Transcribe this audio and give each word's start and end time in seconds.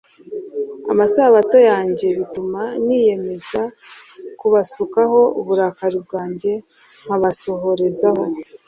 amasabato 0.91 1.57
yanjye 1.69 2.07
bituma 2.17 2.61
niyemeza 2.85 3.61
kubasukaho 4.39 5.19
uburakari 5.39 5.97
bwanjye 6.05 6.51
nkabasohorezaho 7.03 8.23